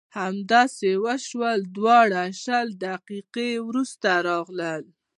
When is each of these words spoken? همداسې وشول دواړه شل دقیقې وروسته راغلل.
همداسې 0.19 0.89
وشول 1.05 1.59
دواړه 1.75 2.23
شل 2.41 2.67
دقیقې 2.87 3.51
وروسته 3.67 4.09
راغلل. 4.27 4.83